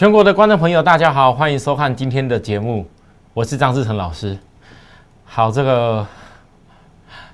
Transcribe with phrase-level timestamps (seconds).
[0.00, 2.88] 全国的观众朋友，大家好，欢迎收看今天的节目，
[3.34, 4.34] 我是张志成老师。
[5.26, 6.06] 好，这个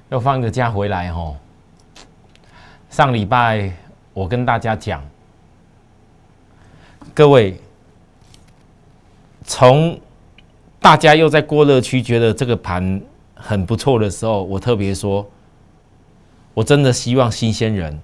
[0.09, 1.37] 又放个假回来哦。
[2.91, 3.73] 上礼拜
[4.13, 5.01] 我跟大家讲，
[7.15, 7.57] 各位
[9.45, 9.97] 从
[10.81, 13.01] 大家又在过热区觉得这个盘
[13.37, 15.25] 很不错的时候，我特别说，
[16.53, 17.97] 我真的希望新鲜人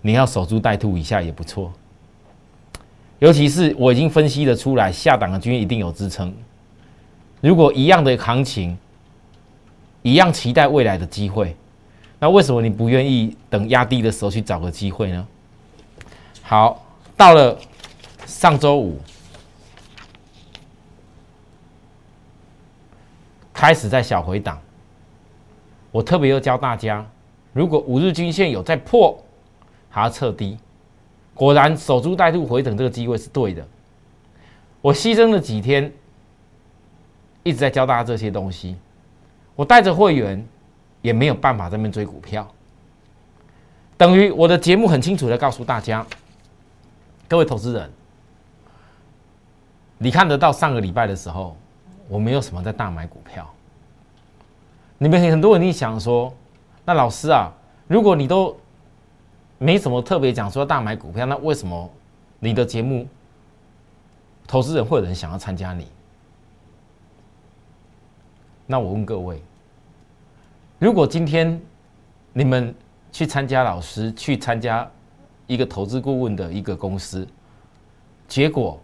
[0.00, 1.72] 你要守株待兔一下也不错。
[3.22, 6.34] 尤其是我已经分析的出来，下档的均一定有支撑。
[7.40, 8.76] 如果一样的行情，
[10.02, 11.54] 一样期待未来的机会，
[12.18, 15.24] 那为什么你不愿意等压低的时候去找个机会呢？
[16.42, 16.84] 好，
[17.16, 17.56] 到了
[18.26, 19.00] 上周五，
[23.54, 24.58] 开始在小回档，
[25.92, 27.06] 我特别又教大家，
[27.52, 29.16] 如果五日均线有在破，
[29.88, 30.58] 还要测低。
[31.42, 33.66] 果然守株待兔回等这个机会是对的。
[34.80, 35.92] 我牺牲了几天，
[37.42, 38.76] 一直在教大家这些东西。
[39.56, 40.46] 我带着会员
[41.00, 42.46] 也没有办法在那边追股票，
[43.96, 46.06] 等于我的节目很清楚的告诉大家，
[47.26, 47.90] 各位投资人，
[49.98, 51.56] 你看得到上个礼拜的时候，
[52.06, 53.52] 我没有什么在大买股票。
[54.96, 56.32] 你们很多人一想说，
[56.84, 57.52] 那老师啊，
[57.88, 58.56] 如果你都
[59.62, 61.88] 没什么特别讲说大买股票，那为什么
[62.40, 63.06] 你的节目
[64.44, 65.86] 投资人会有人想要参加你？
[68.66, 69.40] 那我问各位，
[70.80, 71.60] 如果今天
[72.32, 72.74] 你们
[73.12, 74.90] 去参加老师去参加
[75.46, 77.24] 一个投资顾问的一个公司，
[78.26, 78.80] 结果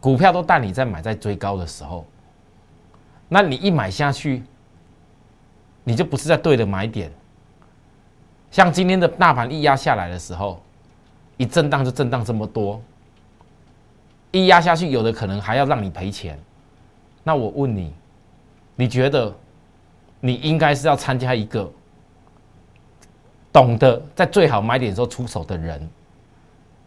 [0.00, 2.06] 股票都带你在买在追高的时候，
[3.28, 4.42] 那你一买下去，
[5.82, 7.12] 你就不是在对的买点。
[8.54, 10.62] 像今天的大盘一压下来的时候，
[11.36, 12.80] 一震荡就震荡这么多，
[14.30, 16.38] 一压下去，有的可能还要让你赔钱。
[17.24, 17.92] 那我问你，
[18.76, 19.34] 你觉得
[20.20, 21.68] 你应该是要参加一个
[23.52, 25.90] 懂得在最好买点时候出手的人，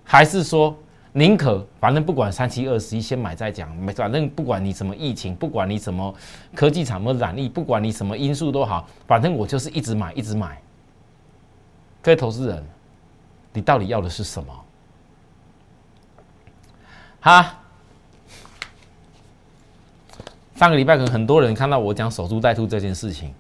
[0.06, 0.74] 还是说
[1.12, 6.16] 宁可反正不管三七二十一先买再讲，反正不管你什么疫情，不管你什么
[6.56, 10.58] 科技厂么染疫，不管你什么因素都好，反正我就是一直买一直买。
[12.08, 12.66] 各位投资人，
[13.52, 14.66] 你到底要的是什么？
[17.20, 17.60] 哈，
[20.56, 23.34] 上个礼拜可能很多人看到我讲守株待兔这件事情，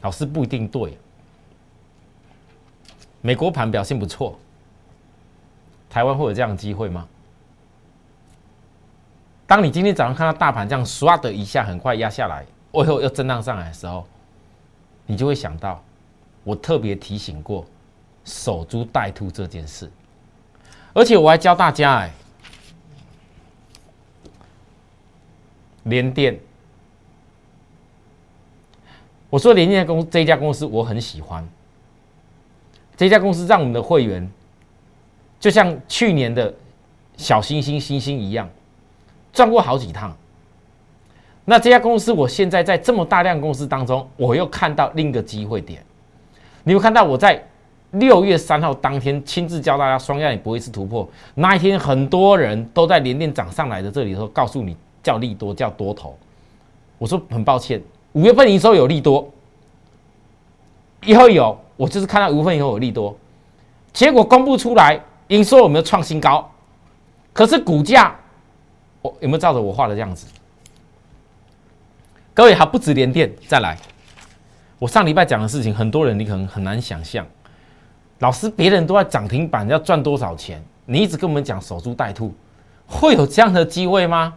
[0.00, 0.98] 老师不一定对。
[3.20, 4.36] 美国盘表现不错，
[5.88, 7.06] 台湾会有这样的机会吗？
[9.46, 14.04] 当你今天早上看到大盘这样唰的一下很快压下来，哦后又震荡上来的时候，
[15.06, 15.80] 你就会想到。
[16.44, 17.64] 我特别提醒过
[18.24, 19.90] 守株待兔这件事，
[20.92, 22.12] 而且我还教大家哎，
[25.84, 26.38] 联电，
[29.30, 31.48] 我说联电公这家公司我很喜欢，
[32.96, 34.28] 这家公司让我们的会员
[35.40, 36.52] 就像去年的
[37.16, 38.48] 小星星星星一样
[39.32, 40.16] 赚过好几趟。
[41.44, 45.84] 那这家公司我现在在这么大量公司当中，我又看到另一个机会点。
[46.64, 47.42] 你会看到我在
[47.92, 51.06] 六月三号当天亲自教大家双压也不会是突破。
[51.34, 56.16] 那一天很多人都在连电涨上来的这里头告诉你叫利多叫多头。
[56.98, 59.28] 我说很抱歉，五月份营收有利多，
[61.04, 63.14] 以后有我就是看到五月份以后有利多，
[63.92, 66.48] 结果公布出来营收有没有创新高？
[67.32, 68.14] 可是股价
[69.02, 70.26] 我有没有照着我画的这样子？
[72.32, 73.76] 各位还不止连电，再来。
[74.82, 77.24] 我上礼拜讲的事情，很多人你可能很难想象。
[78.18, 80.60] 老师，别人都在涨停板要赚多少钱？
[80.86, 82.34] 你一直跟我们讲守株待兔，
[82.88, 84.34] 会有这样的机会吗？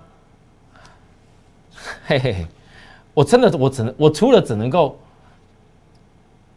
[2.06, 2.48] 嘿嘿嘿，
[3.16, 4.96] 我真的，我只能，我除了只能够，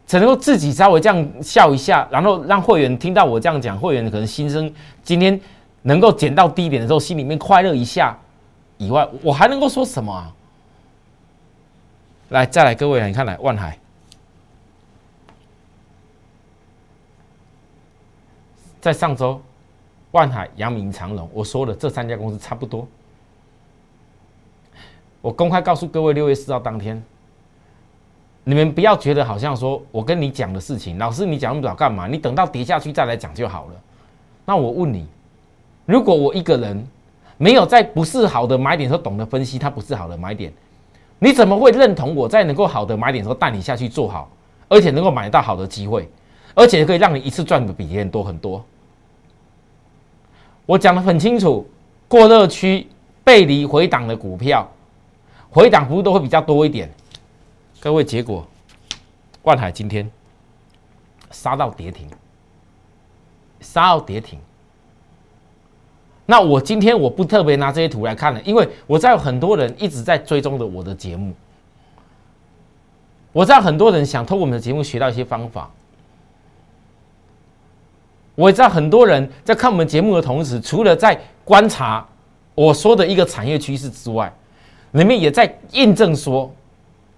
[0.05, 4.71] 只能够自己稍微这样笑一下，然后让会员听到我这样讲，会员可能心声
[5.01, 5.41] 今天
[5.81, 8.15] 能够捡到低点的时候，心里面快乐一下
[8.77, 10.31] 以外，我还能够说什么啊？
[12.29, 13.77] 来，再来，各位，你看，来万海，
[18.79, 19.41] 在上周，
[20.11, 22.87] 万海、阳明、长隆，我说了，这三家公司差不多。
[25.21, 27.03] 我公开告诉各位，六月四号当天，
[28.43, 32.07] 你们不要觉得好像说我跟你讲的事情，老师你讲那么早干嘛？
[32.07, 33.73] 你等到跌下去再来讲就好了。
[34.45, 35.07] 那我问你，
[35.85, 36.87] 如果我一个人
[37.37, 40.53] 没有在不是好的买点时候懂得分析，它不是好的买点。
[41.19, 44.29] 你怎么会认同我在能够好的买点时候带你下去做好，
[44.69, 46.09] 而且能够买到好的机会，
[46.55, 48.63] 而且可以让你一次赚的比别人多很多？
[50.65, 51.67] 我讲的很清楚，
[52.07, 52.87] 过热区
[53.23, 54.65] 背离回档的股票，
[55.49, 56.89] 回档幅度都会比较多一点。
[57.79, 58.47] 各位，结果
[59.43, 60.09] 万海今天
[61.31, 62.07] 杀到跌停，
[63.59, 64.39] 杀到跌停。
[66.29, 71.33] 那我今天我不特别拿这些图来看了，因为我知道很多人一直在追踪着我的节目，
[73.31, 75.67] 我知道很多人想通过我们的节目学到一些方法。
[78.35, 82.07] 我知道很多人在看我们节目的同时，除了在观察
[82.53, 84.31] 我说的一个产业趋势之外，
[84.91, 86.53] 你们也在印证说，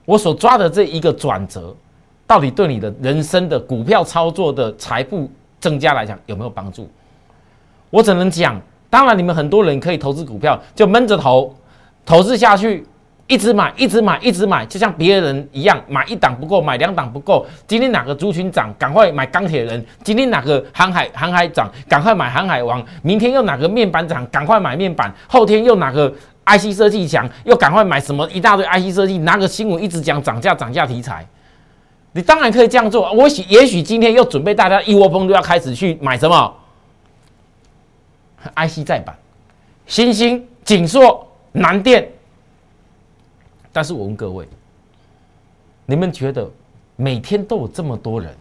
[0.06, 1.76] 我所抓的这一个转折，
[2.26, 5.30] 到底对你的人生的股票操作的财富
[5.60, 6.90] 增加来讲有没有帮助？
[7.90, 8.58] 我只能讲，
[8.92, 11.52] 当然你们很多人可以投资股票，就闷着头
[12.06, 12.86] 投资下去。
[13.28, 17.46] 一直买，一直买，一直买，就像别人一样，买一档不够，买两档不够。
[17.66, 22.84] 今天哪个族群涨，赶快买钢铁人；今天哪个航海航海涨，赶快买航海王。
[23.02, 25.10] 明天又哪个面板涨，赶快买面板。
[25.30, 26.14] 后天又哪个
[26.46, 29.20] IC 设计强，又赶快买什么一大堆 IC 设计。
[29.20, 31.26] 哪个新闻一直讲涨价，涨价题材，
[32.12, 33.10] 你当然可以这样做。
[33.14, 36.54] 我许也许今天又准备大家一窝蜂都要开始去买什么
[38.56, 39.18] IC 再版，
[39.86, 42.10] 新兴、锦硕、南电。
[43.72, 44.48] 但是我问各位，
[45.86, 46.50] 你们觉得
[46.96, 48.36] 每天都有这么多人，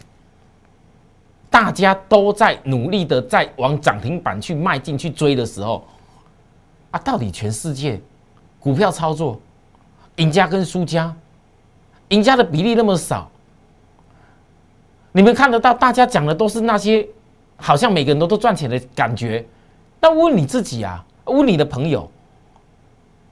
[1.48, 5.86] 大家都在努力的在往涨停板去迈进、去追的时候，
[6.90, 8.00] 啊，到底全世界
[8.58, 9.40] 股票操作
[10.16, 11.14] 赢家跟输家，
[12.08, 13.30] 赢家的比例那么少，
[15.12, 17.06] 你们看得到大家讲的都是那些
[17.56, 19.46] 好像每个人都都赚钱的感觉，
[20.00, 22.10] 那问你自己啊，问你的朋友，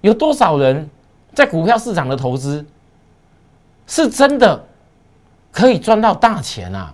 [0.03, 0.89] 有多少人？
[1.35, 2.65] 在股票市场的投资，
[3.87, 4.65] 是真的
[5.53, 6.93] 可以赚到大钱啊！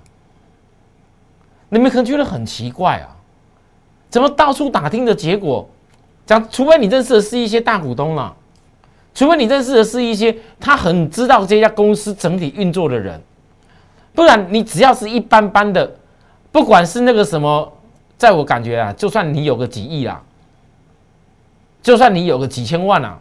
[1.70, 3.16] 你们可能觉得很奇怪啊，
[4.10, 5.66] 怎么到处打听的结果，
[6.26, 8.34] 讲除非你认识的是一些大股东啊，
[9.14, 13.18] 除非你认识的是一些他很知道这家公司整体运作的人，
[14.14, 15.90] 不然你只要是一般般的，
[16.52, 17.72] 不管是那个什么，
[18.16, 20.22] 在我感觉啊，就算你有个几亿啦，
[21.82, 23.18] 就算你有个几千万啊。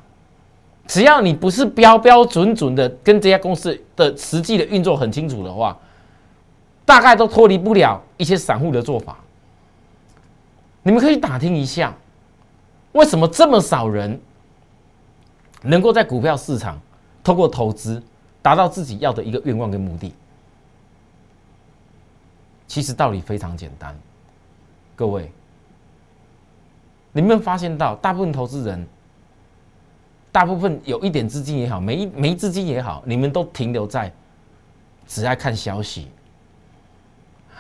[0.86, 5.78] 只要你不是标标准准的跟这家公司的实际的运作很清楚的话，
[6.86, 9.18] 大概都脱离不了一些散户的做法。
[10.82, 11.96] 你们可以打听一下，
[12.92, 14.20] 为什么这么少人
[15.62, 16.78] 能够在股票市场
[17.24, 18.04] 通过投资
[18.42, 20.14] 达到自己要的一个愿望跟目的？
[22.68, 23.98] 其实道理非常简单，
[24.96, 25.32] 各位，
[27.12, 28.88] 你们发现到大部分投资人。
[30.32, 34.12] 大部分有一点资金也好，没没资金也好，你们都停留在
[35.06, 36.08] 只爱看消息，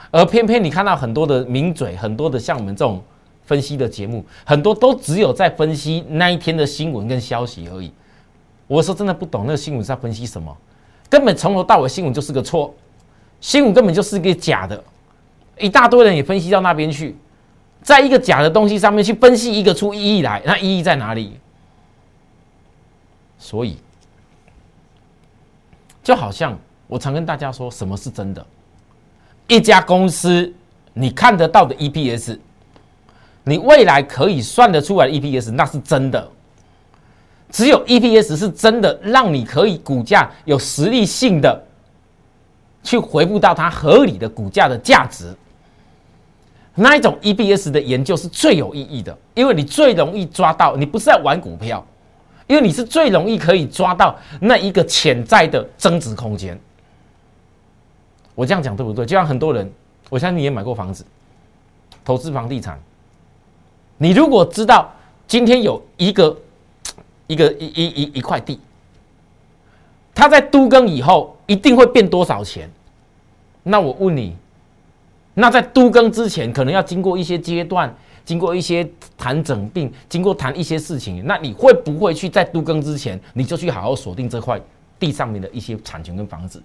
[0.09, 2.99] 而偏偏你看到很多的名嘴，很多的像我们这种
[3.43, 7.93] 分析的节目，很多都只有在分析那一天的新闻跟消息而已。
[8.65, 10.57] 我说真的不懂那个新闻在分析什么，
[11.07, 12.73] 根本从头到尾新闻就是个错，
[13.39, 14.83] 新闻根本就是个假的，
[15.59, 17.15] 一大堆人也分析到那边去，
[17.83, 21.37] 在一个假的东西上面去分析一个出意义来，那意义在哪里？
[23.37, 23.77] 所以，
[26.01, 28.43] 就好像我常跟大家说，什么是真的？
[29.47, 30.51] 一家公司
[30.93, 32.39] 你看得到的 EPS，
[33.43, 36.25] 你未来可以算得出来的 EPS，那是真的。
[37.51, 41.63] 只有 EPS 是真的，让你可以股价有实力性的
[42.81, 45.35] 去回复到它合理的股价的价值。
[46.75, 51.85] 那一种 EBS 的研究是最有意义的，因为你最容易抓到，你不是在玩股票。
[52.45, 56.59] 因为你是最容易可以抓到那一个潜在的增值空间。
[58.35, 59.05] 我这样讲对不对？
[59.05, 59.71] 就像很多人，
[60.09, 61.05] 我相信你也买过房子，
[62.03, 62.77] 投资房地产。
[63.97, 64.91] 你如果知道
[65.25, 66.37] 今天有一个
[67.27, 68.59] 一个一一一一块地，
[70.13, 72.69] 它在都更以后一定会变多少钱？
[73.63, 74.35] 那我问你，
[75.33, 77.93] 那在都更之前，可能要经过一些阶段。
[78.25, 84.57] 经过一些谈整病，经过谈一些事情，那你会不会去在都更之前，你就去好好锁定这块
[84.97, 86.63] 地上面的一些产权跟房子？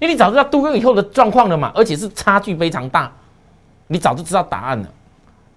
[0.00, 3.12] 因为你早知道都更以后的状况了嘛，而且是差距非常大，
[3.88, 4.88] 你早就知道答案了。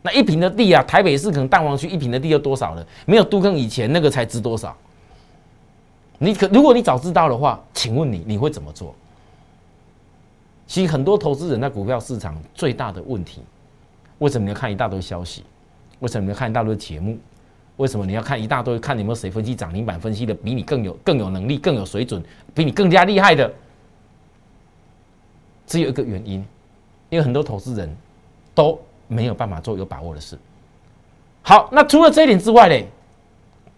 [0.01, 2.83] 那一平的地啊，台北市可能蛋黄区一平的地要多少了？
[3.05, 4.75] 没有都更以前那个才值多少？
[6.17, 8.95] 你可如果你早知道的话，请问你你会怎么做？
[10.67, 13.41] 其实很多投资人在股票市场最大的问题。
[14.19, 15.43] 为什么你要看一大堆消息？
[15.99, 17.17] 为什么你要看一大堆节目？
[17.77, 18.77] 为什么你要看一大堆？
[18.77, 22.21] 看有没有谁分析涨停板分析的比你更有更有能力、更有水准、
[22.53, 23.51] 比你更加厉害的？
[25.65, 26.43] 只有一个原因，
[27.09, 27.95] 因为很多投资人
[28.55, 30.37] 都没有办法做有把握的事。
[31.43, 32.87] 好，那除了这一点之外嘞，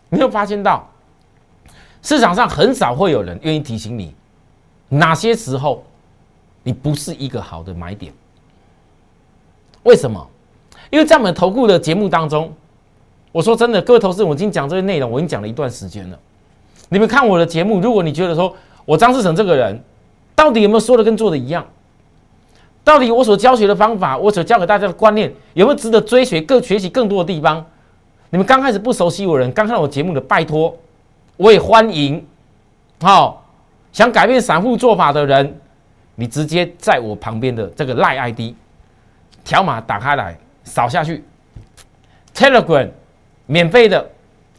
[0.10, 0.90] 你有发现到
[2.02, 4.16] 市场上很少会有人愿意提醒你
[4.88, 5.84] 哪些时候
[6.70, 8.14] 你不是一个好的买点？
[9.82, 10.24] 为什么？
[10.92, 12.54] 因为在我们投顾的节目当中，
[13.32, 16.20] 我说真的，各位投资人，我已经讲这些内容，我已经讲了一段时间了。
[16.90, 19.84] 你们看我的节目，如果你觉得说我张志成这个人
[20.36, 21.66] 到底有没有说的跟做的一样？
[22.84, 27.66] 到底我所教学的方法，我所教给大家的观念有没有值得追学、更学习更多的地方？
[28.30, 30.78] 你们刚开始不熟悉我人，刚看我节目的，拜托，
[31.36, 32.24] 我也欢迎。
[33.02, 33.44] 好，
[33.92, 35.60] 想改变散户做法的人，
[36.20, 38.54] 你直接在我旁边的这个赖 ID
[39.46, 41.24] 条码打开来扫下去
[42.36, 42.90] ，Telegram
[43.46, 44.06] 免费的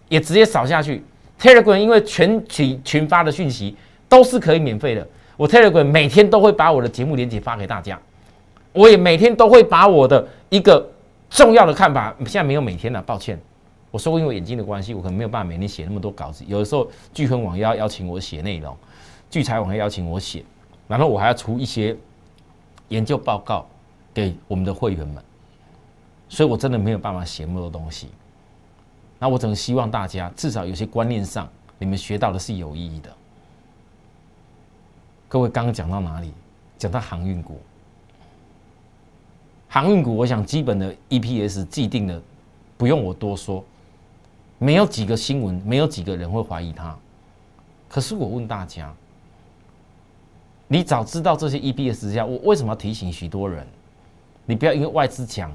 [0.08, 1.04] 也直接扫下去。
[1.38, 3.76] Telegram 因为全群群发的讯息
[4.08, 8.00] 都是可以免费的，我 Telegram 每天都会把我的节目链接发给大家。
[8.72, 10.90] 我也每天都会把我的一个
[11.28, 13.38] 重要的看法，现在没有每天了，抱歉。
[13.90, 16.42] 我说过因为眼睛的关系，我可能没有办法每天写那么多稿子。
[16.48, 18.74] 有的时候聚分网要邀请我写内容，
[19.28, 20.42] 聚财网要邀请我写，
[20.90, 21.96] 然后我还要出一些
[22.88, 23.64] 研究报告
[24.12, 25.22] 给我们的会员们，
[26.28, 28.08] 所以我真的没有办法写那么多东西。
[29.16, 33.16] 那我只能希望大家至少有些观念上，你们学到的是有意义的。
[35.28, 36.32] 各位刚刚讲到哪里？
[36.76, 37.60] 讲到航运股。
[39.68, 42.20] 航运股，我想基本的 EPS 既定的，
[42.76, 43.64] 不用我多说，
[44.58, 46.98] 没有几个新闻，没有几个人会怀疑它。
[47.88, 48.92] 可是我问大家，
[50.72, 53.66] 你早知道这些 EPS 之下，我为什么要提醒许多人？
[54.46, 55.52] 你不要因为外资讲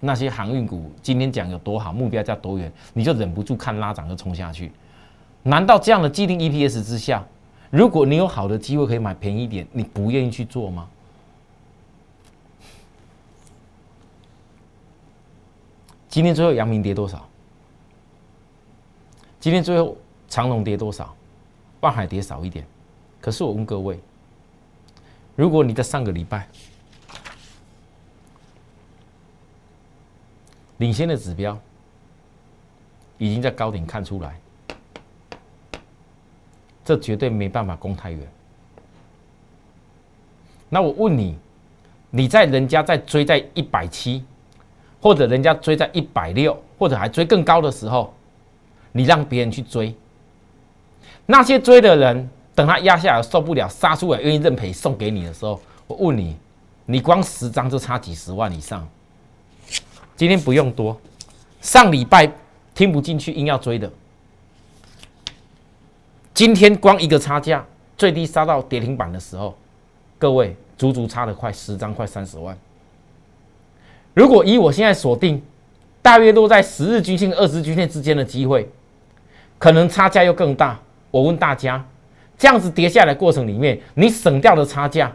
[0.00, 4.72] 那些航运股今天讲有多好，目标价多远，你就忍不住看拉涨就冲下去。
[5.44, 7.24] 难道这样的既定 EPS 之下，
[7.70, 10.88] 如果你有好的机会可以买便宜一点，你不愿意去做吗？
[16.08, 17.24] 今天最后阳明跌多少？
[19.38, 19.96] 今天最后
[20.28, 21.14] 长隆跌多少？
[21.82, 22.66] 万海跌少一点。
[23.20, 24.00] 可是我问各位，
[25.36, 26.46] 如果你在上个礼拜
[30.78, 31.58] 领先的指标
[33.18, 34.38] 已经在高点看出来，
[36.84, 38.28] 这绝对没办法攻太远。
[40.68, 41.38] 那我问你，
[42.10, 44.24] 你在人家在追在一百七？
[45.00, 48.14] 或者人家追在一百六，或者还追更高的时候，
[48.90, 49.94] 你让别人去追，
[51.26, 56.36] 那些追的人等他压下来受不了，杀出来愿意认赔送给你的时候，我问你，
[56.86, 58.86] 你光十张就差几十万以上。
[60.16, 60.96] 今天不用多，
[61.60, 62.30] 上礼拜
[62.74, 63.90] 听不进去硬要追的，
[66.32, 67.64] 今天光一个差价
[67.96, 69.56] 最低杀到跌停板的时候，
[70.18, 72.56] 各位足足差了快十张，快三十万。
[74.14, 75.42] 如果以我现在锁定，
[76.00, 78.70] 大约落在十日均线、二十均线之间的机会，
[79.58, 80.78] 可能差价又更大。
[81.10, 81.84] 我问大家，
[82.36, 85.12] 这样子跌下来过程里面，你省掉的差价，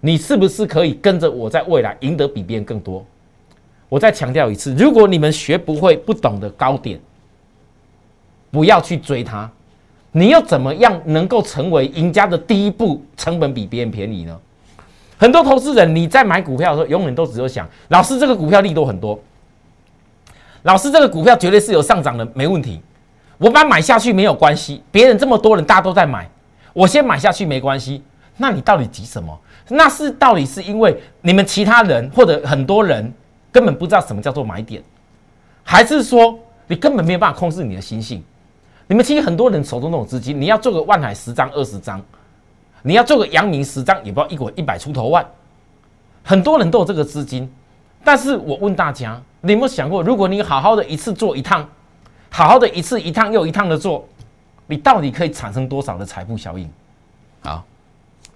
[0.00, 3.04] 你是不是可以跟着我在未来赢得比别人更多？
[3.88, 6.98] 我再强调一次，如果你们学不会、不懂得高点，
[8.50, 9.50] 不要去追它。
[10.10, 13.02] 你又怎么样能够成为赢家的第一步？
[13.16, 14.40] 成本比别人便宜呢？
[15.16, 19.18] 很多投资人，你在买股票的时候，永远都只有想，老师这个股票利多很多，
[20.62, 22.80] 老师这个股票绝对是有上涨的，没问题。
[23.38, 26.28] 我把它买下去没有关系，别人这么多人，大家都在买，
[26.74, 28.02] 我先买下去没关系。
[28.36, 29.40] 那你到底急什么？
[29.68, 33.10] 那是到底是因为你们其他人或者很多人
[33.50, 34.82] 根本不知道什么叫做买点，
[35.62, 38.22] 还是说你根本没有办法控制你的心性？
[38.86, 42.02] 你们其实很多人手中那种资金，你要做个万海十张、二十张。
[42.86, 45.24] 你要做个阳明十张，也不知道一股一百出头万，
[46.22, 47.50] 很多人都有这个资金，
[48.04, 51.66] 但是我问大家，你有没有想过，如果你好好的一次做一趟，
[52.28, 54.06] 好好的一次一趟又一趟的做，
[54.66, 56.68] 你到底可以产生多少的财富效应？
[57.42, 57.64] 好，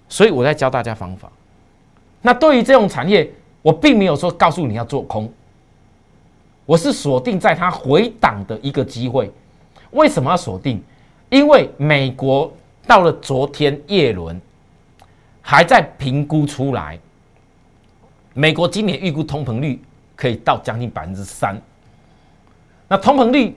[0.07, 1.31] 所以我在教大家方法。
[2.21, 3.29] 那对于这种产业，
[3.61, 5.31] 我并没有说告诉你要做空，
[6.65, 9.31] 我是锁定在它回档的一个机会。
[9.91, 10.81] 为什么要锁定？
[11.29, 12.51] 因为美国。
[12.87, 14.41] 到了昨天，叶伦
[15.43, 16.97] 还在评估出来，
[18.33, 19.79] 美国今年预估通膨率
[20.15, 21.55] 可以到将近百分之三。
[22.87, 23.55] 那通膨率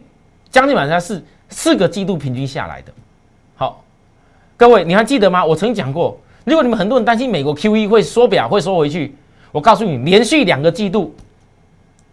[0.50, 2.92] 将近百分之三是四个季度平均下来的。
[3.54, 3.84] 好，
[4.56, 5.44] 各位你还记得吗？
[5.44, 9.14] 我曾经讲过，如果你们很多人担心美国 Q E 会缩表，会缩回去，
[9.52, 11.14] 我告诉你，连续两个季度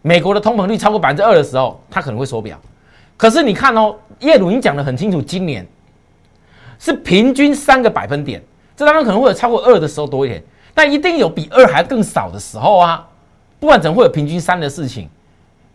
[0.04, 2.60] 美国的通膨率超过百分之二的时候，它可能会缩表。
[3.18, 5.66] 可是你看哦，耶鲁已经讲得很清楚，今年。
[6.82, 8.42] 是平均三个百分点，
[8.74, 10.42] 这当中可能会有超过二的时候多一点，
[10.74, 13.06] 但一定有比二还更少的时候啊！
[13.60, 15.10] 不管怎么会有平均三的事情，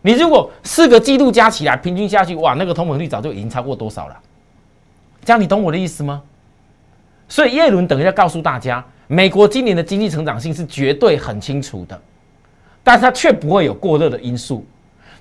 [0.05, 4.15] 你如果四个季度加起来平均下去，哇，那个通膨率早就已经超过多少了？
[5.23, 6.21] 这样你懂我的意思吗？
[7.27, 11.99] 所以耶伦等一下告诉大家，美国今年的经济成长性是绝对很清楚的，
[12.83, 14.63] 但是它却不会有过热的因素。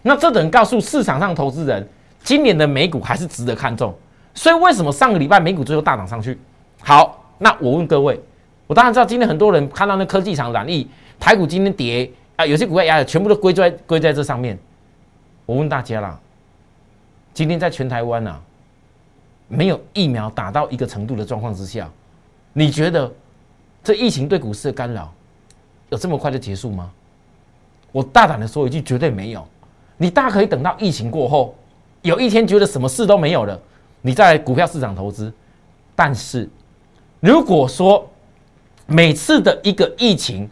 [0.02, 1.88] 那这等告诉市场上投资人，
[2.22, 3.94] 今年的美股还是值得看重。
[4.34, 6.38] 所以为什么上个礼拜美股最后大涨上去？
[6.82, 8.20] 好，那我问各位，
[8.66, 10.86] 我当然知道今天很多人看到那科技厂染疫，
[11.18, 14.58] 台股今天跌啊，有些股票压的全部都归在归在这上面。
[15.46, 16.18] 我问大家啦，
[17.32, 18.40] 今天在全台湾啊，
[19.48, 21.90] 没有疫苗打到一个程度的状况之下，
[22.52, 23.12] 你觉得
[23.82, 25.12] 这疫情对股市的干扰
[25.90, 26.90] 有这么快就结束吗？
[27.92, 29.46] 我大胆的说一句，绝对没有。
[29.96, 31.54] 你大可以等到疫情过后，
[32.02, 33.60] 有一天觉得什么事都没有了，
[34.00, 35.32] 你在股票市场投资。
[35.94, 36.48] 但是，
[37.20, 38.10] 如果说
[38.86, 40.50] 每次的一个疫情，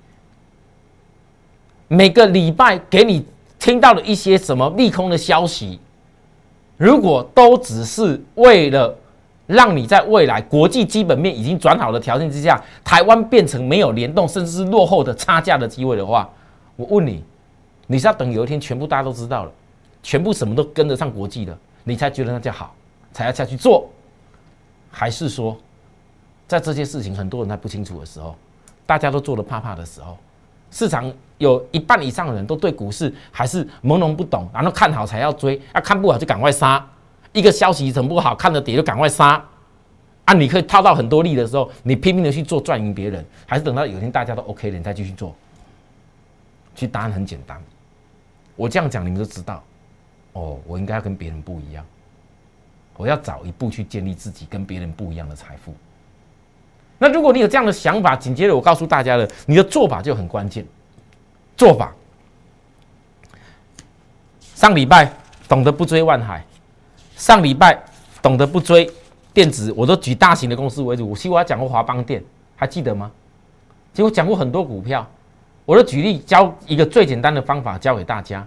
[1.89, 3.27] 每个礼拜给你
[3.63, 5.79] 听到了一些什么利空的消息，
[6.77, 8.93] 如果都只是为了
[9.47, 16.29] 让你在未来国际基本面已经转好的条件之下，台湾变成没有联动甚至是落后的差价的机会的话，
[16.75, 17.23] 我问你，
[17.87, 19.53] 你是要等有一天全部大家都知道了，
[20.03, 22.75] 全部什么都跟得上国际的，你才觉得那叫好，
[23.13, 23.89] 才要下去做，
[24.91, 25.57] 还是说，
[26.49, 28.35] 在这些事情很多人还不清楚的时候，
[28.85, 30.19] 大家都做的怕怕的时候？
[30.73, 36.85] 市场有一半以上的人都对股市还是朦胧不懂，然后看好才要追，啊看不好就赶快杀。
[37.33, 39.43] 一个消息怎么不好，看着跌就赶快杀。
[40.25, 45.35] 啊，你可以套到很多利的时候，你拼命的去做赚赢别人，还是等到有一天大家都 OK 了，你再继续做？
[46.75, 47.61] 其实答案很简单，
[48.57, 49.63] 我这样讲你们就知道。
[50.35, 51.85] 哦，我应该要跟别人不一样，
[52.97, 55.75] 我要早一步去建立自己跟别人不一样的财富。
[57.03, 60.65] 那如果你有这样的想法，紧接着我告诉大家了，你的做法就很关键。
[61.57, 61.93] 做法，
[64.55, 65.13] 上礼拜
[65.49, 66.45] 懂得不追万海，
[67.17, 67.77] 上礼拜
[68.23, 68.89] 懂得不追
[69.35, 71.11] 电子，我都举大型的公司为主。
[71.11, 72.23] 我其实我讲过华邦电，
[72.55, 73.11] 还记得吗？
[73.93, 75.05] 其实我讲过很多股票，
[75.65, 78.47] 我都举例教一个最简单的方法教给大家。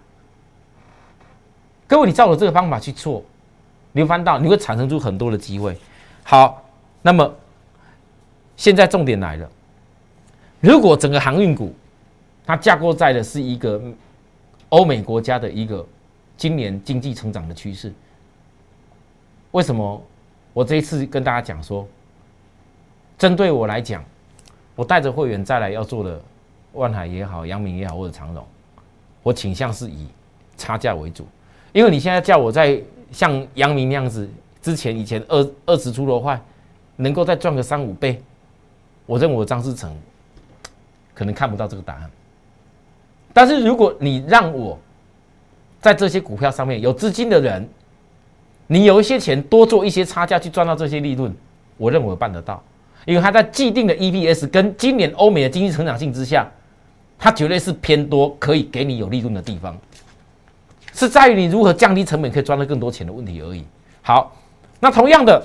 [1.87, 3.21] 各位，你照着这个方法去做，
[3.91, 5.77] 你会翻到你会产生出很多的机会。
[6.23, 6.63] 好，
[7.01, 7.29] 那么。
[8.57, 9.49] 现在重点来了，
[10.59, 11.73] 如果整个航运股
[12.45, 13.81] 它架构在的是一个
[14.69, 15.85] 欧美国家的一个
[16.37, 17.93] 今年经济成长的趋势，
[19.51, 20.01] 为什么
[20.53, 21.87] 我这一次跟大家讲说，
[23.17, 24.03] 针对我来讲，
[24.75, 26.21] 我带着会员再来要做的
[26.73, 28.45] 万海也好、阳明也好或者长荣，
[29.21, 30.07] 我倾向是以
[30.55, 31.27] 差价为主，
[31.73, 34.29] 因为你现在叫我在像阳明那样子，
[34.61, 36.39] 之前以前二二十出的话，
[36.95, 38.21] 能够再赚个三五倍。
[39.05, 39.95] 我认为张志成
[41.13, 42.09] 可能看不到这个答案，
[43.31, 44.77] 但是如果你让我
[45.79, 47.67] 在这些股票上面有资金的人，
[48.67, 51.33] 你有一些钱多做一些差价去赚到这些利润，
[51.77, 52.61] 我认为我办得到，
[53.05, 56.49] 因为它在既定的 EPS 跟今年欧美的经济成长性之下，
[57.19, 59.77] 它绝对是偏多，可以给你有利润的地方，
[60.93, 63.63] 是在于你如何降低成本可以赚到更多钱的问题而已。
[64.01, 64.35] 好，
[64.79, 65.41] 那同样的，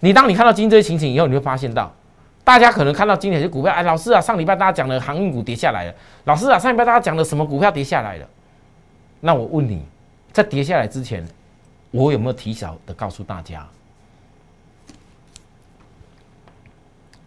[0.00, 1.92] 你当你看到今天这些情形以后，你会发现到。
[2.44, 5.94] 大家可能看到今天的股票，哎，老师啊，上礼拜大家讲的航运股跌下来了。
[6.24, 8.28] 老师啊，上礼拜大家讲的什么股票跌下来了？
[9.20, 9.86] 那我问你，
[10.32, 11.24] 在跌下来之前，
[11.92, 13.64] 我有没有提早的告诉大家？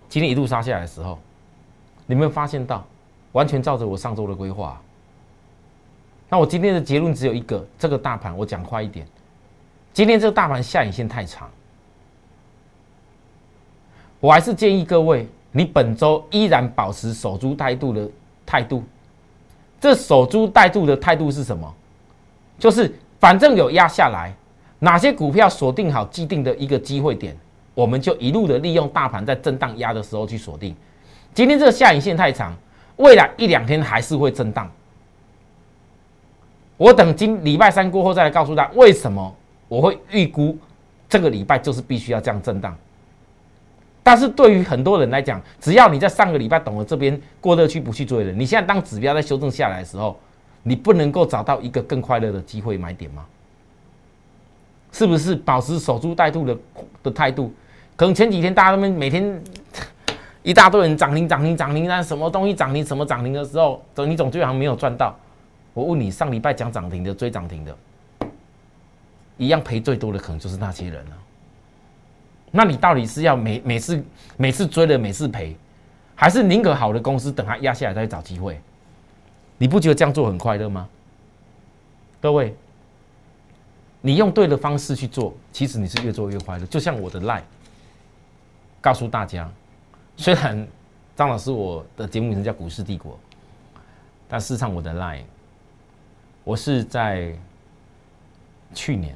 [0.10, 1.17] 今天一路杀下来的时候，
[2.06, 2.86] 你有没有发现到，
[3.32, 4.82] 完全照着我上周的规划？
[6.28, 9.08] 那我今天的结论只有一个：这个大盘，我讲快一点。
[9.93, 11.49] 今天这个大盘下影线太长。
[14.25, 18.09] 我还是建议各位，你本周依然保持守株待兔的
[18.43, 18.83] 态度。
[19.79, 21.71] 这守株待兔的态度是什么？
[22.57, 24.33] 就是反正有压下来，
[24.79, 27.38] 哪些股票锁定好既定的一个机会点，
[27.75, 30.75] 我们就一路的利用大盘在震荡压的时候去锁定。
[31.35, 32.51] 今天这个下影线太长，
[32.95, 34.67] 未来一两天还是会震荡。
[36.77, 39.35] 我等今礼拜三过后再来告诉大家为什么
[39.67, 40.57] 我会预估
[41.07, 42.75] 这个礼拜就是必须要这样震荡。
[44.08, 50.20] 但是对于很多人来讲，只要你在上个礼拜懂了这边过热区不去追了，你现在当指标在修正下来的时候，
[50.62, 53.26] 你不能够找到一个更快乐的机会买点吗？
[54.91, 56.56] 是不是保持守株待兔的
[57.02, 57.52] 的态度？
[57.96, 59.41] 可能前几天大家们每天
[60.44, 65.18] 一大堆人涨停涨停涨停，那什么东西涨停什么涨停的时候，总你总最好像没有赚到。
[65.74, 67.76] 我问你，上礼拜讲涨停的追涨停的，
[69.38, 71.12] 一样赔最多的可能就是那些人了。
[72.56, 74.02] 那你到底是要每每次
[74.38, 75.54] 每次追了每次赔，
[76.15, 78.58] 还是宁可好的公司等它压下来再找机会？
[79.58, 80.88] 你不觉得这样做很快乐吗？
[82.22, 82.56] 各位，
[84.00, 86.65] 你用对的方式去做，其实你是越做越快乐。
[86.68, 87.41] 就像我的 line，
[88.80, 89.52] 告诉大家，
[90.15, 90.65] 虽然
[91.13, 93.20] 张老师我的节目名称叫股市帝国，
[94.30, 95.24] 但事实上我的 line，
[96.46, 97.38] 我是在
[98.74, 99.13] 去年，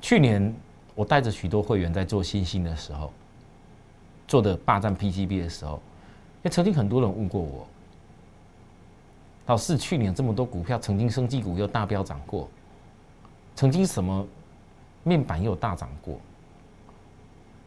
[0.00, 0.54] 去年
[0.94, 3.12] 我带着许多会员在做新兴的时候，
[4.28, 5.80] 做的霸占 PCB 的时候，
[6.42, 7.66] 也曾经很多人问过我。
[9.46, 12.48] 老师，去年这么多股票，曾经生技股又大飙涨过，
[13.54, 14.26] 曾经什么
[15.02, 16.18] 面板又大涨过，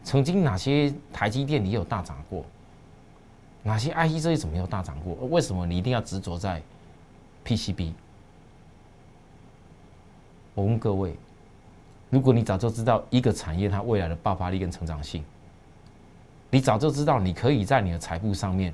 [0.04, 2.44] 曾经哪些台积电也有大涨过，
[3.62, 5.14] 哪些 IC 这些怎么有大涨过？
[5.28, 6.62] 为什么你一定要执着在
[7.46, 7.92] PCB？
[10.56, 11.16] 我问各位，
[12.10, 15.24] 如果你早就知道一个产业它未来的爆发力跟成长性，
[16.50, 18.74] 你早就知道你可以在你的财富上面。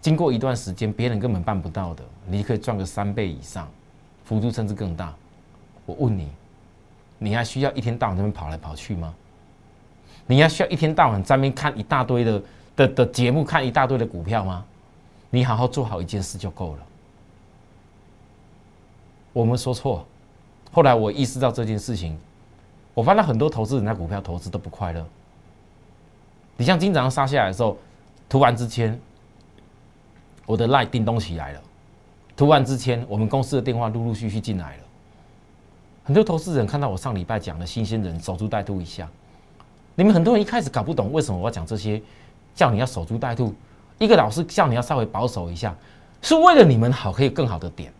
[0.00, 3.68] 经过一段时间，别人根本办不到的，你可以赚个三倍以上，
[4.24, 5.14] 幅度甚至更大。
[5.86, 6.28] 我问你，
[7.18, 9.14] 你还需要一天到晚这边跑来跑去吗？
[10.26, 12.42] 你还需要一天到晚在那边看一大堆的
[12.74, 14.64] 的的节目，看一大堆的股票吗？
[15.30, 16.86] 你好好做好一件事就够了。
[19.32, 20.06] 我们说错，
[20.72, 22.18] 后来我意识到这件事情，
[22.94, 25.06] 我发现很多投资人在股票投资都不快乐。
[26.56, 27.76] 你像今早上杀下来的时候，
[28.28, 28.98] 突然之间。
[30.44, 31.60] 我的赖叮咚起来了，
[32.36, 34.82] 突然之间，我们公司的电话陆陆续续进来了。
[36.02, 39.08] 很多投资人看到我上礼拜讲的新鲜人守株待兔一下，
[39.94, 42.02] 你们很多人一开始搞不懂为什么我要讲这些，
[42.56, 43.54] 叫你要守株待兔。
[43.98, 45.74] 一个老师叫你要稍微保守一下，
[46.20, 47.92] 是为了你们好，可以更好的点。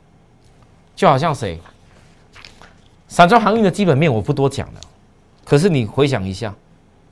[0.97, 1.61] 就好像谁，
[3.13, 4.81] 散装航运的基本面我不多讲了，
[5.45, 6.51] 可是你回想一下，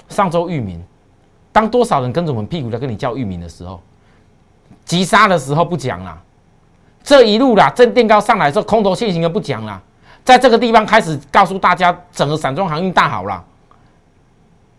[0.09, 0.83] 上周域名，
[1.53, 3.79] 当多少人跟着我们屁股在跟你叫域名的时候。
[4.87, 6.19] 急杀的时候不讲了，
[7.03, 9.79] 这一路啦，正垫高上来之后，空头现行的不讲了，
[10.25, 13.45] 在这个地方开始告诉大家，整个散装航运大好了，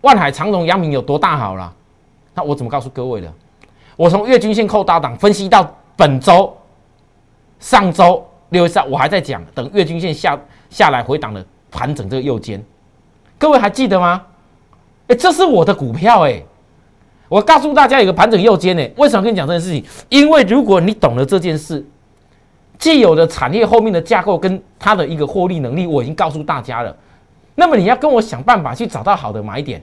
[0.02, 1.72] 万海长荣、阳明有多大好了？
[2.34, 3.32] 那我怎么告诉各位的？
[3.96, 6.52] 我从月均线扣大档分析到本周、
[7.60, 10.36] 上周六月三，我还在讲，等月均线下
[10.72, 12.64] 下来回档的盘整这个右肩，
[13.38, 14.24] 各位还记得吗？
[15.08, 16.42] 哎，这是我的股票哎。
[17.28, 18.86] 我告诉大家，有个盘整右肩呢。
[18.98, 19.86] 为什么跟你讲这件事情？
[20.10, 21.86] 因为如果你懂了这件事，
[22.78, 26.94] 既有的产业后面的架构跟它的一个获利能力，我已经告诉大家了。
[27.56, 29.82] 那么你要跟我想办法去找到好的买点，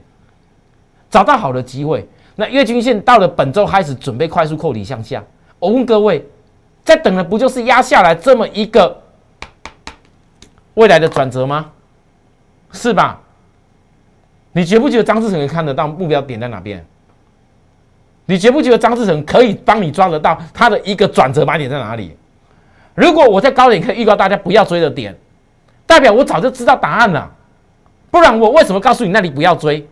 [1.09, 2.07] 找到好的机会。
[2.35, 5.23] 那月均线到了本周开始准备快速扣底向下。
[5.57, 6.23] 我问各位，
[6.83, 8.95] 在等的不就是压下来这么一个
[10.79, 11.71] 未来的转折吗？
[12.71, 13.19] 是吧？
[14.53, 16.85] 你觉不觉得张志成可以看得到目标点在哪边？
[18.25, 22.15] 你觉不觉得张志成可以帮你抓得到他的一个转折买点在哪里？
[22.95, 25.13] 如果我在高点可以预告大家不要追的点，
[25.85, 27.29] 代表我早就知道答案了。
[28.09, 29.85] 不然我为什么告诉你那里不要追？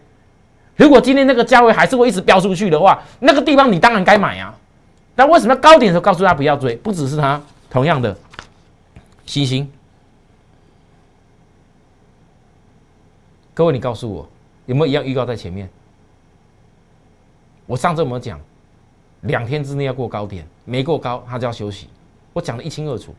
[0.78, 4.56] 如果今天那个价位还是会一直飙出去的话，那个地方你当然该买啊。
[5.16, 6.76] 但为什么高点的时候告诉他不要追？
[6.78, 8.16] 不只是他，同样的，
[9.26, 9.70] 星星，
[13.58, 14.30] 各位你告诉我
[14.68, 15.68] 有没有一样预告在前面？
[17.66, 18.40] 我上周有没有讲，
[19.22, 21.90] 两天之内要过高点，没过高它就要休息。
[22.34, 23.16] 我讲的一清二楚，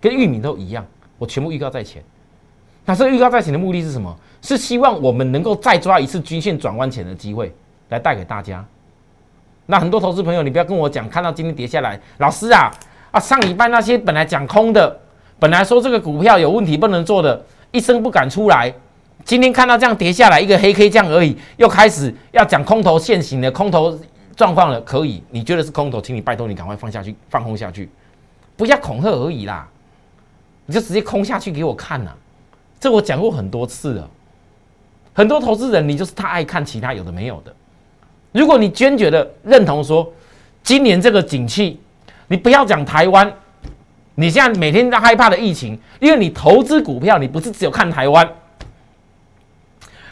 [0.00, 0.86] 跟玉米都一样，
[1.18, 2.00] 我全部预告在前。
[2.84, 4.16] 那这预告在前的目的是什么？
[4.40, 7.52] 是希望我们能够再抓一次均线转弯前的机会，
[7.88, 8.64] 来带给大家。
[9.66, 12.70] 那很多投资朋友，你不要跟我讲，看到今天跌下来，老师啊
[13.10, 14.96] 啊，上礼拜那些本来讲空的，
[15.40, 18.72] 本来说这个股票有问题不能做的，一声不敢出来。
[19.26, 23.98] 今天看到这样跌下来一个黑 K 这样而已，又开始要讲空头现行的空头
[24.36, 24.80] 状况了。
[24.82, 27.90] 可以，你觉得是空头，请你拜托你赶快放下去，放空下去，
[28.56, 29.68] 不要恐吓而已啦，
[30.66, 32.12] 你就直接空下去给我看呐。
[32.78, 34.08] 这我讲过很多次了，
[35.12, 37.52] 很多投资人你就是太爱看其他有的没有的。
[38.30, 40.08] 如果你坚决的认同说
[40.62, 41.80] 今年这个景气，
[42.28, 43.32] 你不要讲台湾，
[44.14, 48.24] 你现在每天在害怕的疫情，因为你投资股票，你不是只有看台湾。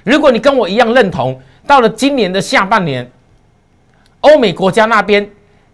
[0.04, 3.10] 如果你跟我一样认同，到了今年的下半年，
[4.20, 5.28] 欧美国家那边，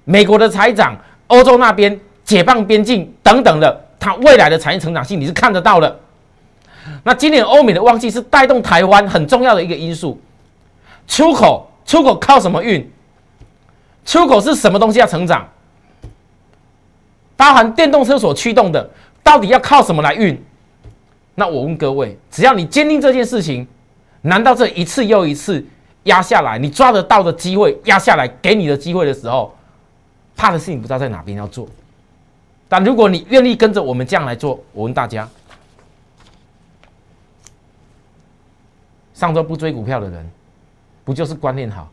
[0.04, 5.98] 美国的财长，欧洲那边解放边境等等的，它未来的产业成长性你是看得到的。
[7.02, 10.20] 那今年欧美的旺季是带动台湾很重要的一个因素。
[11.08, 12.88] 出口，出口靠什么运？
[14.04, 15.48] 出口是什么东西要成长？
[17.36, 18.88] 包含电动车所驱动的，
[19.24, 20.40] 到底要靠什么来运？
[21.34, 23.66] 那我问各位，只要你坚定这件事情。
[24.22, 25.64] 难道这一次又一次
[26.04, 29.54] 压下来，你抓得到的机会压下来给你的机会的时候，
[30.36, 31.66] 怕的是你不知道在哪边要做。
[32.68, 35.28] 但如果你愿意跟着我们这样来做，我问大家，
[39.14, 40.30] 上周不追股票的人，
[41.04, 41.90] 不就是观念好，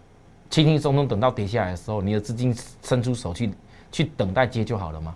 [0.49, 3.51] 轻轻松松等到跌下来的时候，你的资金伸出手去
[3.91, 5.15] 去等待接就好了吗？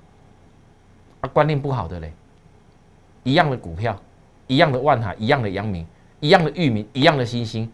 [1.21, 2.11] 啊，观念不好的嘞，
[3.23, 3.95] 一样的股票，
[4.47, 5.85] 一样的万海，一样的阳明，
[6.21, 7.69] 一样的域名，一样的星星，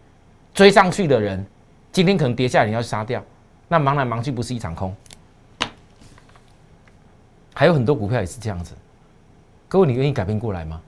[0.55, 1.45] 追上去的人，
[1.91, 3.23] 今天可能跌下来你要杀掉，
[3.67, 4.95] 那忙来忙去不是一场空？
[7.53, 8.73] 还有很多股票也是这样子，
[9.67, 10.81] 各位，你愿意改变过来吗？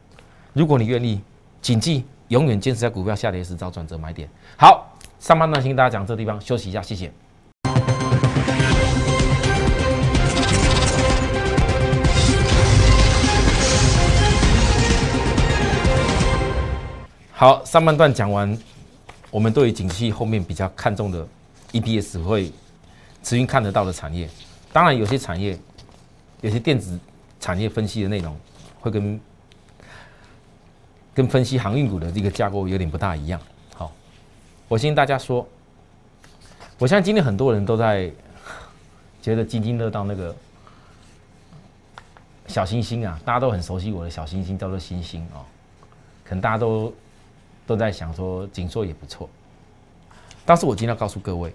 [0.54, 1.22] 如果你愿意，
[1.62, 4.28] 谨记永远坚持在股票下跌时找转折买点。
[4.58, 7.12] 好，上半段先跟大家讲这地方，休息一下，谢谢。
[17.40, 18.58] 好，上半段讲完，
[19.32, 21.26] 我们对于景气后面比较看重的
[21.72, 22.52] EPS 会
[23.24, 24.30] 持续看得到的产业，
[24.74, 25.58] 当然有些产业。
[26.42, 27.00] 有些电子
[27.40, 28.38] 产业分析的内容
[28.82, 29.22] 会跟
[31.14, 33.40] 跟分析航运股的这个架构有点不大一样。
[33.74, 33.90] 好，
[34.68, 35.48] 我先跟大家说，
[36.78, 38.12] 我相信今天很多人都在
[39.22, 40.36] 觉得津津乐道那个
[42.48, 45.44] 小星星啊，大家都很熟悉我的小星星叫做星星哦，
[46.26, 46.94] 可能大家都
[47.70, 49.30] 都在想说锦硕也不错，
[50.44, 51.54] 但是我今天要告诉各位，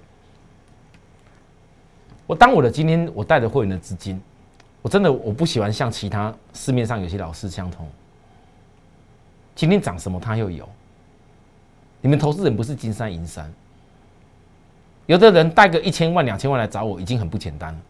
[2.24, 4.20] 我当我的今天我带着会员的资金。
[4.80, 7.88] 我真的我不喜欢像其他市面上有些老师相同，
[9.56, 10.68] 今天涨什么他又有。
[12.02, 13.50] 你们投资人不是金山银山，
[15.06, 17.80] 有的人带个一千万两千万来找我已经很不简单了。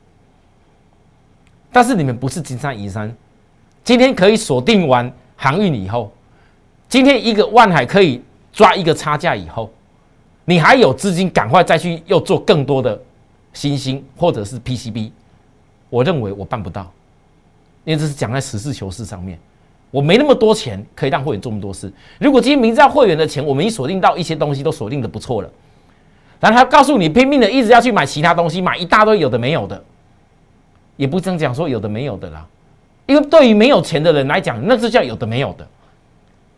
[1.72, 3.14] 但是你们不是金山银山，
[3.82, 6.12] 今天可以锁定完航运以后，
[6.94, 9.68] 今天一个万海可以抓一个差价以后，
[10.44, 12.96] 你还有资金赶快再去又做更多的
[13.52, 15.10] 新兴或者是 PCB。
[15.90, 16.88] 我认为我办不到，
[17.82, 19.36] 因为这是讲在实事求是上面，
[19.90, 21.92] 我没那么多钱可以让会员做那么多事。
[22.20, 25.50] 如果今天明知道会员的钱，我们一锁定到一些东西都锁定的不错了，
[26.38, 29.82] 然后他告诉你拼命的一直要去买其他东西，买一大堆有的没有的，
[30.96, 32.46] 也不能讲说有的没有的啦，
[33.06, 35.66] 因为对于没有钱的人来讲，那是叫有的没有的。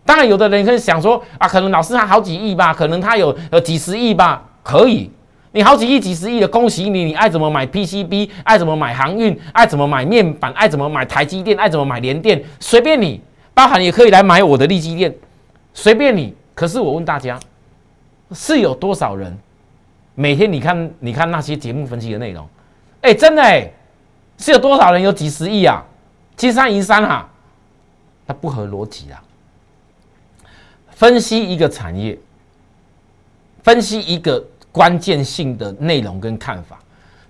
[0.06, 5.10] 当然，有的人可以想说啊，可能老师他好几亿吧，可能他有呃几十亿吧，可以。
[5.52, 7.04] 你好几亿、几十亿的，恭喜你！
[7.04, 13.20] 你爱怎么买 PCB，爱怎么买航运，爱怎么买面板，爱怎么买台积电，爱怎么买联电，随便你。
[13.54, 15.14] 包含也可以来买我的利基电，
[15.72, 16.34] 随便你。
[16.54, 17.40] 可是我问大家，
[18.32, 19.34] 是有多少人
[20.14, 22.46] 每天你看你看那些节目分析的内容？
[23.00, 23.66] 哎，真的哎，
[24.36, 25.82] 是有多少人有几十亿啊？
[26.36, 27.26] 金山银山哈，
[28.26, 29.22] 那不合逻辑啊！
[30.96, 32.18] 分析一个产业，
[33.62, 34.44] 分析一个。
[34.72, 36.78] 关键性的内容跟看法，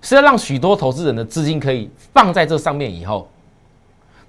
[0.02, 3.31] 是要让许多投资人的资金可以放在这上面以后，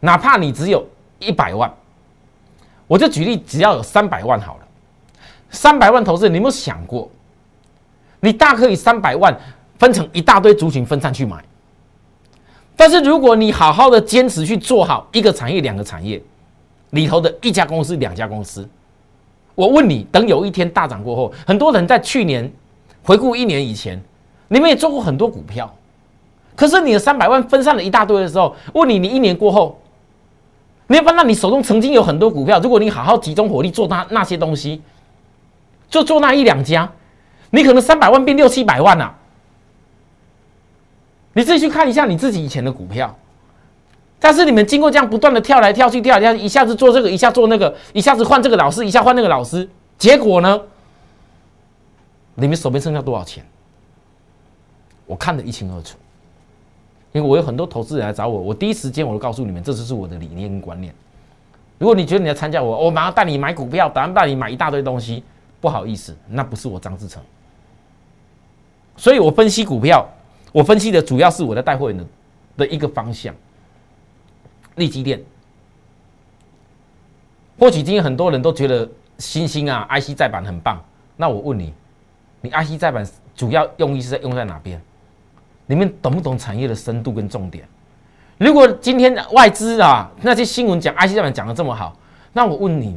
[0.02, 0.86] 哪怕你只有
[1.18, 1.74] 一百万，
[2.86, 4.68] 我就举例，只要有三百万好了，
[5.50, 7.10] 三百万投资人，你有没有想过，
[8.20, 9.36] 你大可以三百万
[9.80, 11.44] 分成一大堆族群分散去买，
[12.76, 16.22] 但是如果你好好的坚持去做好一个产业、两个产业
[16.92, 18.70] 里头的一家公司、两家公司，
[19.58, 22.50] 我问你，等有一天大涨过后，很多人在去年。
[23.04, 23.98] 回顾一年以前，
[24.50, 25.74] 你们也做过很多股票，
[26.58, 29.80] 可是你的三百万分散了一大堆的时候，问你，你一年过后，
[30.88, 34.82] 你要发现你手中曾经有很多股票，如果你好好集中火力做那那些东西，
[35.90, 36.92] 就做那一两家，
[37.50, 39.16] 你可能三百万变六七百万了。
[41.32, 43.18] 你自己去看一下你自己以前的股票，
[44.20, 50.60] 但是你们经过这样不断的跳来跳去，跳来跳去，一下子做这个，一下做那个，一下子换这个老师，一下换那个老师，结果呢？
[52.36, 53.46] 你们手边剩下多少钱？
[55.06, 55.98] 我看得一清二楚，
[57.12, 60.94] 因为我有很多投资人来找我，我第一时间我就告诉你们，这就是我的理念跟观念。
[61.78, 65.24] 如果你觉得你要参加我，我马上带你买股票，马上带你买一大堆东西，
[65.62, 67.22] 不好意思，那不是我张志成。
[68.98, 70.06] 所以我分析股票，
[70.52, 72.06] 我分析的主要是我的带货人的
[72.58, 73.34] 的一个方向。
[74.78, 75.22] 利基店，
[77.60, 80.84] 或许今天很多人都觉得新兴啊，IC 再版很棒，
[81.16, 81.74] 那我问你。
[82.42, 84.80] 你 IC 再版主要用意是在用在哪边？
[85.66, 87.68] 你们懂不懂产业的深度跟重点？
[88.38, 91.98] 如果今天外资啊那些新闻讲 IC 再版讲的这么好，
[92.34, 92.96] 那我问你，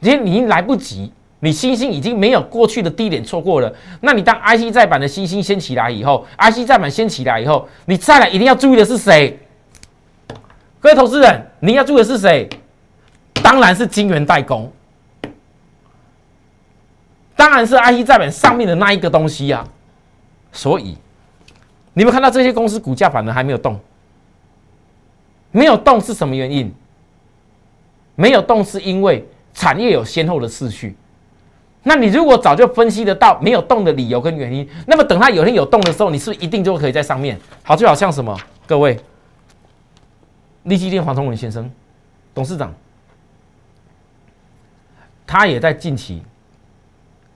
[0.00, 3.74] 你你已经来不及，你星星已经没有过去的低点错过了。
[4.02, 9.38] 那你当 IC 再版的星星先起来以后，IC 再版先起来以后，你再来一定要注意的是谁？
[10.86, 12.48] 各位投资人，你要注的是谁？
[13.42, 14.70] 当然是晶圆代工。
[17.34, 19.66] 当然是 IE 在本上面的那一个东西呀，
[20.52, 20.96] 所以
[21.92, 23.80] 你们看到这些公司股价反而还没有动，
[25.50, 26.72] 没有动是什么原因？
[28.14, 30.96] 没有动是因为产业有先后的次序。
[31.82, 37.36] 那你如果早就分析得到没有动的理由跟原因，那么等它有天有动的时候，你是不是一定就可以在上面？
[37.64, 38.38] 好，就好像什么？
[38.68, 38.96] 各位，
[40.66, 41.70] 立基电黄崇文先生，
[42.34, 42.74] 董事长，
[45.24, 46.22] 他也在近期，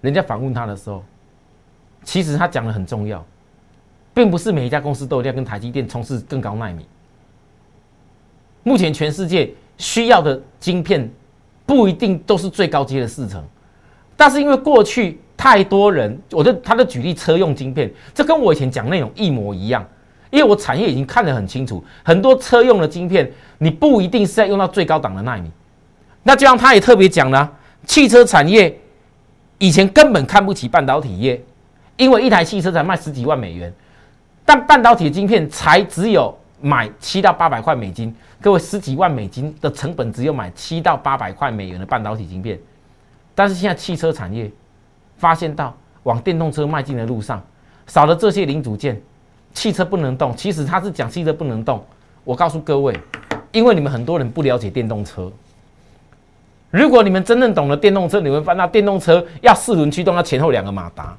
[0.01, 1.05] 人家访问他的时候，
[2.03, 3.25] 其实他讲的很重要，
[4.13, 6.85] 并不是每一家公司都有要跟台积电从事更高纳米。
[8.65, 11.09] 目前全世界需要的晶片，
[11.65, 13.43] 不一定都是最高阶的四层。
[14.17, 19.89] 但是因为过去太多人，我的他的举例车用晶片，这跟我以前讲内容一模一样。
[20.31, 25.51] 因为我产业已经看得很清楚，很多车用的晶片，你不一定是在用到最高档的纳米。
[26.23, 27.51] 那就像他也特别讲了，
[27.85, 28.79] 汽车产业
[29.59, 31.43] 以前根本看不起半导体业，
[31.97, 33.73] 因为一台汽车才卖十几万美元，
[34.45, 38.15] 但半导体的晶片才只有买七到八百块美金。
[38.41, 42.59] 各位，十几万美金的成本只有买七到八百块美元的半导体晶片。
[43.35, 44.51] 但是现在汽车产业
[45.17, 47.43] 发现到往电动车迈进的路上，
[47.87, 49.01] 少了这些零组件，
[49.53, 50.35] 汽车不能动。
[50.37, 51.85] 其实他是讲汽车不能动。
[52.25, 52.99] 我告诉各位，
[53.53, 55.31] 因为你们很多人不了解电动车。
[56.71, 61.17] 如果你们真正懂了电动车，你会发现电动车要四轮驱动，要前后两个马达，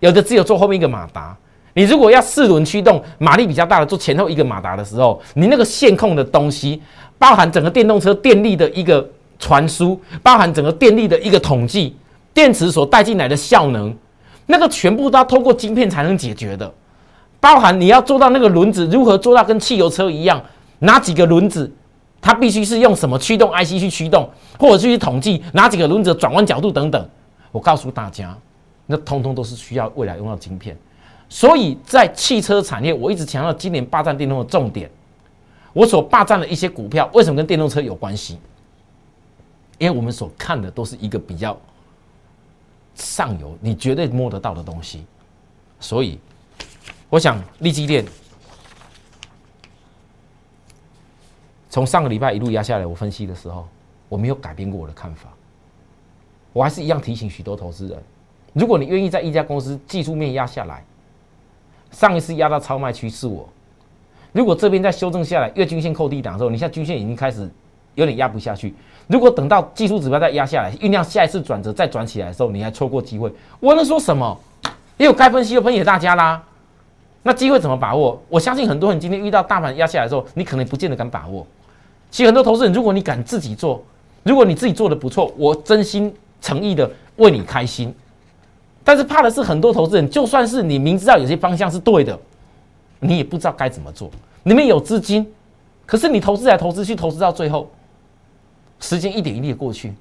[0.00, 1.36] 有的只有坐后面一个马达。
[1.72, 6.80] 你如果要四轮驱动，马力比较大的，做前后一个马达的时候，你那个线控的东西，
[7.18, 9.08] 包含整个电动车电力的一个。
[9.36, 11.94] 传输包含整个电力的一个统计，
[12.32, 13.94] 电池所带进来的效能，
[14.46, 16.72] 那个全部都要通过晶片才能解决的。
[17.44, 20.42] 包含你要做到那个轮子如何做到跟汽油车一样，
[20.78, 21.70] 哪几个轮子
[22.18, 24.26] 它必须是用什么驱动 IC 去驱动，
[24.58, 27.06] 或者去统计哪几个轮子转弯角度等等。
[27.52, 28.34] 我告诉大家，
[28.86, 30.74] 那通通都是需要未来用到晶片。
[31.28, 34.90] 所以在汽车产业，我一直强调今年霸占电动的重点。
[35.74, 38.38] 我所霸占的一些股票，为什么跟电动车有关系？
[39.76, 41.54] 因为我们所看的都是一个比较
[42.94, 45.04] 上游，你绝对摸得到的东西，
[45.78, 46.18] 所以
[47.10, 48.04] 我想立基电
[51.70, 53.66] 从上个礼拜一路压下来，我分析的时候，
[54.08, 55.28] 我没有改变过我的看法，
[56.52, 58.00] 我还是一样提醒许多投资人：
[58.52, 60.84] 如果你愿意在一家公司技术面压下来，
[61.90, 63.48] 上一次压到超卖区是我；
[64.32, 67.50] 如果这边再修正下来，月均线扣低档的时候，你现在均线已经开始
[67.96, 68.72] 有点压不下去。
[69.08, 74.40] 如果等到技术指标再压下来，酝酿下一次转折再转起来的时候，你还错过机会，我能说什么？
[74.96, 76.40] 也有该分析的分析给大家啦。
[77.24, 78.22] 那机会怎么把握？
[78.28, 81.44] 我相信很多人今天遇到大盘压下来的时候，你可能不见得敢把握。
[82.10, 83.82] 其实很多投资人，如果你敢自己做，
[84.22, 87.92] 如果你自己做的不错，我真心诚意的为你开心。
[88.84, 92.16] 但是怕的是很多投资人，就算是你明知道有些方向是对的，
[93.00, 94.10] 你也不知道该怎么做。
[94.42, 95.26] 里面有资金，
[95.86, 97.70] 可是你投资来投资去，投资到最后。
[98.80, 99.94] 时间一点一滴的过去，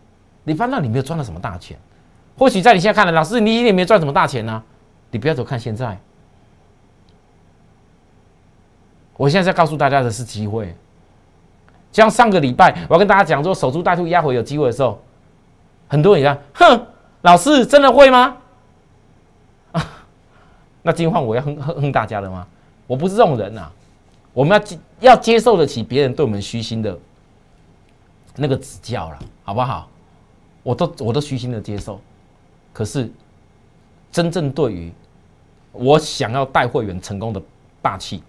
[0.44, 1.78] 你发现你没有赚到什么大钱。
[2.38, 4.62] 或许在你现在看来，老师你一点没有赚什么大钱呢？
[5.12, 5.98] 你不要走看现在。
[9.24, 10.76] 我现在在告诉大家的是机会。
[11.94, 15.02] 像上个礼拜我要跟大家讲说守株待兔压回有机会的时候，
[15.88, 16.86] 很多人讲哼，
[17.22, 18.36] 老师真的会吗？
[19.72, 19.86] 啊，
[20.82, 22.46] 那今晚我要哼哼哼大家了吗？
[22.86, 23.72] 我不是这种人呐。
[24.34, 27.00] 我们要接要接受得起别人对我们虚心的。
[28.36, 29.88] 那个指教了，好不好？
[30.64, 32.02] 我都我都虚心的接受，
[32.74, 33.10] 可是
[34.12, 34.92] 真正对于
[35.72, 37.42] 我想要带会员成功的
[37.82, 38.22] 霸气，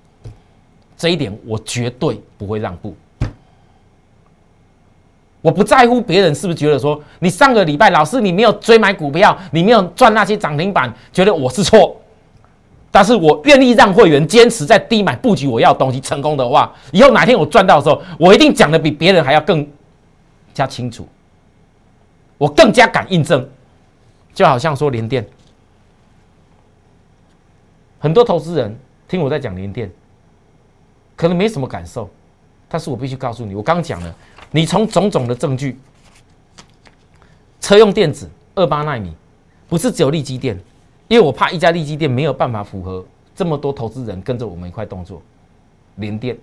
[0.96, 2.94] 这一点我绝对不会让步。
[5.40, 12.00] 我不在乎别人是不是觉得说你上个礼拜老师你没有追买股票，你没有赚那些涨停板，觉得我是错。
[12.90, 19.66] 但是我愿意让会员坚持在低买布局我要东西成功的话，以后哪天我赚到的时候，我一定讲的比别人还要更。
[20.54, 21.04] 加清楚，
[22.38, 23.44] 我更加敢印证，
[24.32, 25.26] 就好像说联电，
[27.98, 28.78] 很多投资人
[29.08, 29.90] 听我在讲联电，
[31.16, 32.08] 可能没什么感受，
[32.68, 34.14] 但是我必须告诉你，我刚讲了，
[34.50, 35.78] 你从种种的证据，
[37.60, 39.14] 车用电子二八纳米，
[39.68, 40.58] 不是只有利基电，
[41.08, 43.04] 因为我怕一家利基电没有办法符合
[43.34, 45.22] 这么多投资人跟着我们一块动作，
[45.96, 46.36] 联电，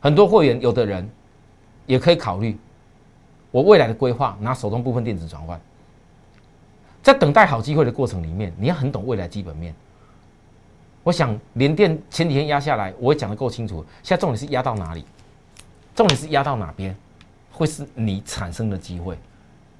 [0.00, 1.08] 很多会员有的人。
[1.84, 2.56] 也可以考虑
[3.50, 5.60] 我未来的规划，拿手中部分电子转换，
[7.02, 9.74] 在等待好机会的过程里面，你要很懂未来基本面。
[11.02, 13.84] 我想连电前几天压下来，我也讲的够清楚。
[14.02, 15.04] 现在重点是压到哪里？
[15.94, 16.96] 重点是压到哪边，
[17.50, 19.18] 会是你产生的机会。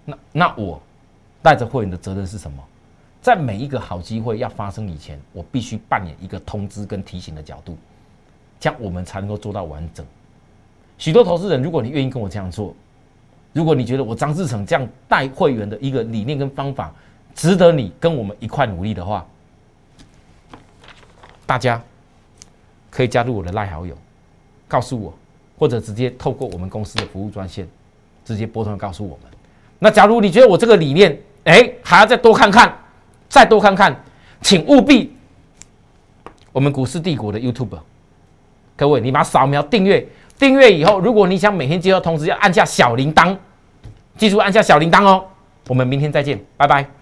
[0.04, 0.80] 那那我
[1.40, 2.62] 带着会员的责任是什么？
[3.20, 7.76] 在每一个好机会要发生以前，我必须扮演一个通知跟提醒的角度。
[8.58, 10.04] 这样我们才能够做到完整。
[10.98, 12.74] 许多投资人，如果你愿意跟我这样做，
[13.52, 16.92] 如果你觉得我张志成这样带会员的一个理念跟方法
[17.34, 19.26] 值得你跟我们一块努力的话，
[21.52, 21.78] 大家
[22.90, 23.94] 可以加入我的赖好友，
[24.66, 25.12] 告诉我，
[25.58, 27.68] 或者直接透过我们公司的服务专线，
[28.24, 29.30] 直接拨通告诉我们。
[29.78, 32.74] 那假如你觉得我这个理念，哎，还要再多看看，
[33.28, 33.94] 再多看看，
[34.40, 35.14] 请务必
[36.52, 37.78] 我们股市帝国的 YouTube，
[38.74, 40.08] 各位，你把扫描订阅。
[40.38, 43.36] 订阅以后，如果你想每天接到通知，要按下小铃铛，
[44.16, 45.22] 记住按下小铃铛哦。
[45.68, 47.01] 我们明天再见，拜拜。